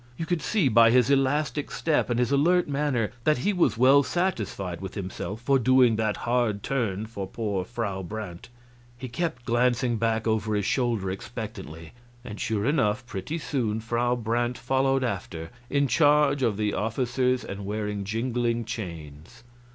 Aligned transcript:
You 0.17 0.25
could 0.25 0.41
see 0.41 0.67
by 0.67 0.89
his 0.89 1.11
elastic 1.11 1.69
step 1.69 2.09
and 2.09 2.17
his 2.19 2.31
alert 2.31 2.67
manner 2.67 3.11
that 3.23 3.37
he 3.37 3.53
was 3.53 3.77
well 3.77 4.01
satisfied 4.01 4.81
with 4.81 4.95
himself 4.95 5.41
for 5.41 5.59
doing 5.59 5.95
that 5.97 6.17
hard 6.25 6.63
turn 6.63 7.05
for 7.05 7.27
poor 7.27 7.63
Frau 7.63 8.01
Brandt. 8.01 8.49
He 8.97 9.07
kept 9.07 9.45
glancing 9.45 9.97
back 9.97 10.25
over 10.25 10.55
his 10.55 10.65
shoulder 10.65 11.11
expectantly. 11.11 11.93
And, 12.25 12.39
sure 12.39 12.65
enough, 12.65 13.05
pretty 13.05 13.37
soon 13.37 13.79
Frau 13.79 14.15
Brandt 14.15 14.57
followed 14.57 15.03
after, 15.03 15.51
in 15.69 15.87
charge 15.87 16.41
of 16.41 16.57
the 16.57 16.73
officers 16.73 17.43
and 17.45 17.63
wearing 17.63 18.03
jingling 18.03 18.65
chains. 18.65 19.43